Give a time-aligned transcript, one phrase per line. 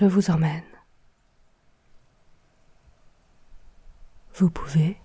[0.00, 0.64] Je vous emmène.
[4.32, 4.96] Vous pouvez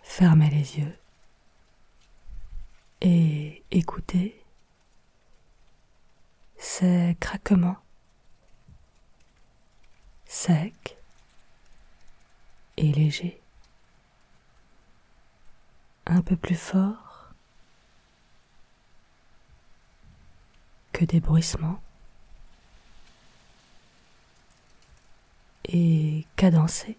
[0.00, 0.98] fermer les yeux
[3.02, 4.42] et écouter
[6.56, 7.76] ces craquements
[10.24, 10.96] secs
[12.78, 13.42] et légers
[16.06, 17.09] un peu plus fort
[21.04, 21.80] des bruissements
[25.64, 26.96] et cadencé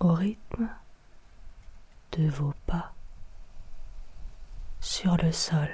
[0.00, 0.68] au rythme
[2.12, 2.94] de vos pas
[4.80, 5.68] sur le sol.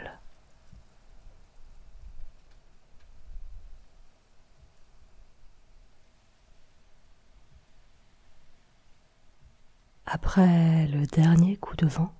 [10.07, 12.13] Après le dernier coup de vent,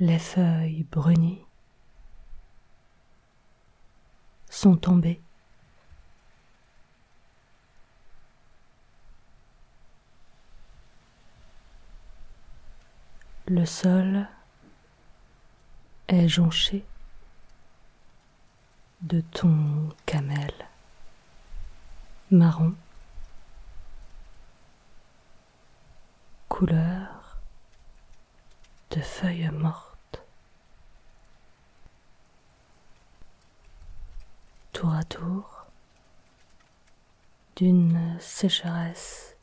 [0.00, 1.44] les feuilles brunies
[4.48, 5.20] sont tombées.
[13.46, 14.26] Le sol
[16.08, 16.82] est jonché
[19.02, 20.52] de tons camel
[22.30, 22.74] marron
[26.48, 27.38] couleur
[28.90, 29.89] de feuilles mortes.
[34.80, 35.66] Tour à tour,
[37.56, 39.36] d'une sécheresse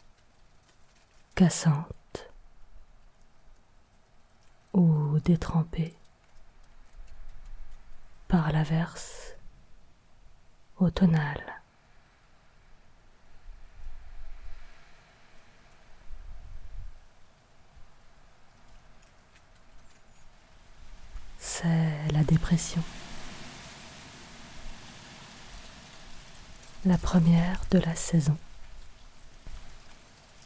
[1.35, 2.31] cassante
[4.73, 5.93] ou détrempée
[8.27, 9.35] par l'averse
[10.79, 11.43] automnale.
[21.37, 22.81] c'est la dépression.
[26.87, 28.37] La première de la saison,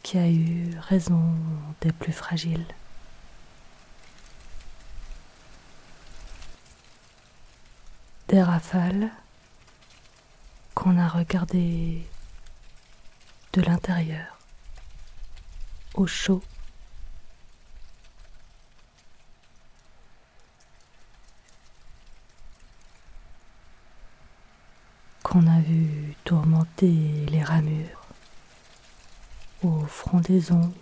[0.02, 1.22] qui a eu raison
[1.80, 2.66] des plus fragiles.
[8.26, 9.08] Des rafales
[10.74, 12.04] qu'on a regardées
[13.52, 14.36] de l'intérieur,
[15.94, 16.42] au chaud
[25.22, 26.14] qu'on a vu
[26.86, 28.02] les ramures
[29.62, 30.74] aux frondaisons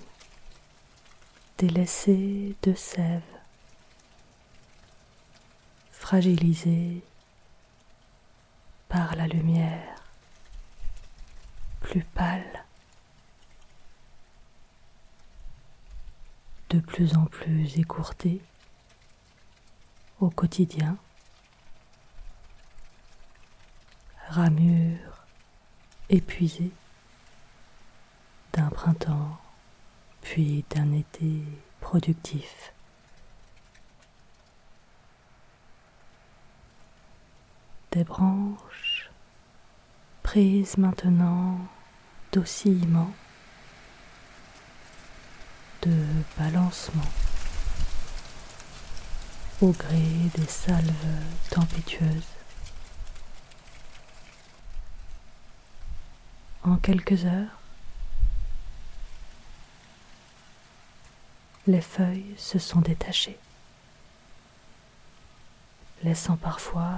[1.58, 3.20] délaissées de sève,
[5.90, 7.02] fragilisées
[8.88, 10.02] par la lumière
[11.80, 12.64] plus pâle,
[16.70, 18.40] de plus en plus écourtée
[20.20, 20.96] au quotidien.
[24.28, 25.09] ramure
[26.10, 26.72] épuisée
[28.52, 29.38] d'un printemps
[30.20, 31.42] puis d'un été
[31.80, 32.72] productif.
[37.92, 39.10] Des branches
[40.22, 41.58] prises maintenant
[42.32, 43.12] d'oscillements,
[45.82, 45.92] de
[46.38, 47.02] balancements
[49.60, 50.02] au gré
[50.36, 50.92] des salves
[51.50, 52.39] tempétueuses.
[56.70, 57.58] En quelques heures,
[61.66, 63.38] les feuilles se sont détachées,
[66.04, 66.92] laissant parfois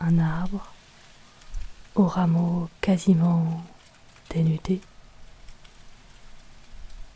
[0.00, 0.72] un arbre
[1.94, 3.64] aux rameaux quasiment
[4.28, 4.82] dénudés,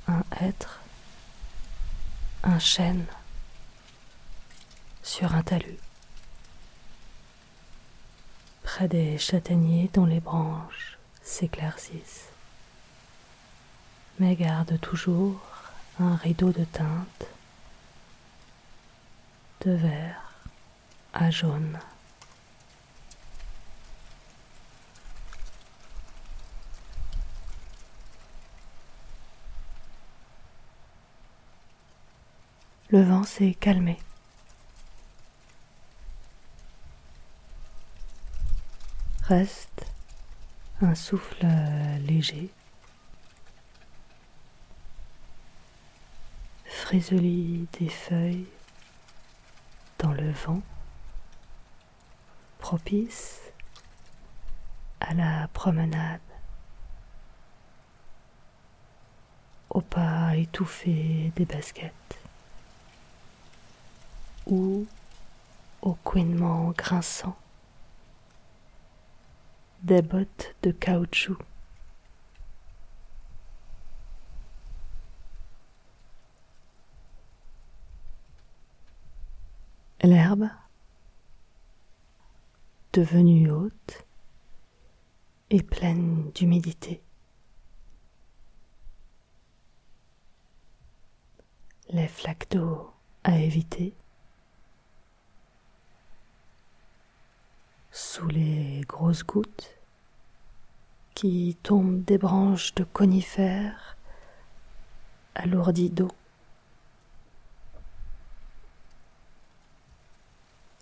[0.08, 0.80] un être
[2.42, 3.04] un chêne
[5.02, 5.78] sur un talus,
[8.62, 10.91] près des châtaigniers dont les branches
[11.22, 12.28] s'éclaircissent,
[14.18, 15.40] mais garde toujours
[16.00, 17.26] un rideau de teinte
[19.64, 20.34] de vert
[21.12, 21.78] à jaune.
[32.88, 33.98] Le vent s'est calmé.
[39.22, 39.91] Reste
[40.82, 41.46] un souffle
[42.06, 42.50] léger,
[46.64, 48.46] frisoli des feuilles
[50.00, 50.60] dans le vent,
[52.58, 53.40] propice
[55.00, 56.20] à la promenade,
[59.70, 62.18] au pas étouffé des baskets
[64.46, 64.86] ou
[65.80, 67.36] au couinement grinçant
[69.82, 71.38] des bottes de caoutchouc.
[80.04, 80.48] L'herbe,
[82.92, 84.06] devenue haute,
[85.50, 87.02] et pleine d'humidité.
[91.90, 92.90] Les flaques d'eau
[93.22, 93.94] à éviter.
[97.92, 99.76] Sous les grosses gouttes
[101.14, 103.98] qui tombent des branches de conifères
[105.34, 106.10] alourdies d'eau.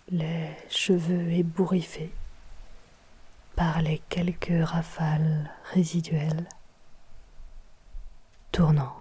[0.09, 2.13] Les cheveux ébouriffés
[3.55, 6.47] par les quelques rafales résiduelles
[8.53, 9.00] tournant.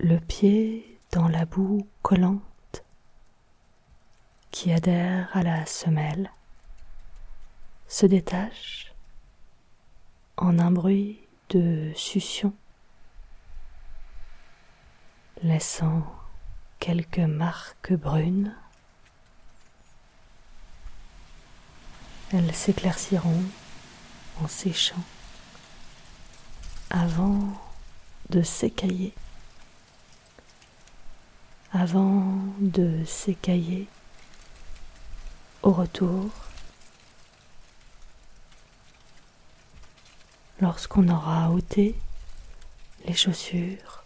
[0.00, 2.84] Le pied dans la boue collante
[4.52, 6.30] qui adhère à la semelle
[7.88, 8.92] se détache
[10.36, 11.18] en un bruit
[11.48, 12.54] de succion,
[15.42, 16.04] laissant
[16.78, 18.54] quelques marques brunes.
[22.32, 23.42] Elles s'éclairciront
[24.40, 25.02] en séchant
[26.88, 27.40] avant
[28.30, 29.12] de s'écailler
[31.72, 33.86] avant de s'écailler
[35.62, 36.30] au retour
[40.60, 41.94] lorsqu'on aura ôté
[43.06, 44.02] les chaussures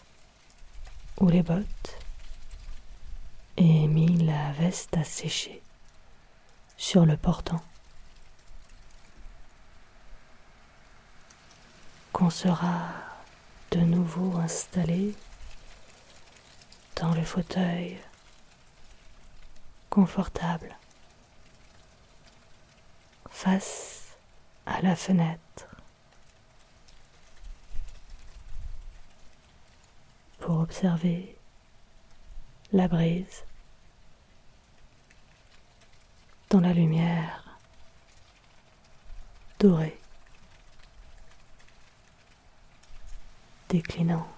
[1.21, 1.99] ou les bottes
[3.57, 5.63] et mis la veste à sécher
[6.77, 7.63] sur le portant.
[12.13, 12.89] Qu'on sera
[13.71, 15.15] de nouveau installé
[17.03, 17.99] dans le fauteuil.
[19.91, 20.79] Confortable.
[23.29, 24.17] Face
[24.67, 25.67] à la fenêtre.
[30.39, 31.37] Pour observer
[32.73, 33.45] la brise
[36.51, 37.59] dans la lumière
[39.59, 39.99] dorée
[43.69, 44.29] déclinant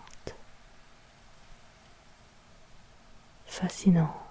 [3.54, 4.23] fascinant.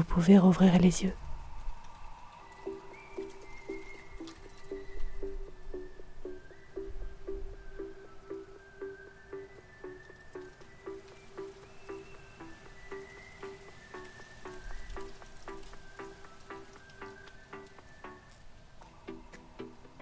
[0.00, 1.12] Vous pouvez rouvrir les yeux.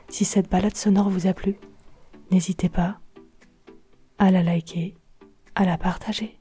[0.09, 1.59] Si cette balade sonore vous a plu,
[2.31, 3.00] n'hésitez pas
[4.19, 4.97] à la liker,
[5.57, 6.38] à la partager,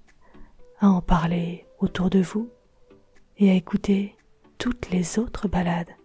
[0.79, 2.51] à en parler autour de vous
[3.38, 4.15] et à écouter
[4.58, 5.96] toutes les autres balades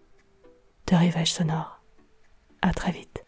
[0.87, 1.83] de Rivage Sonore.
[2.61, 3.22] À très vite.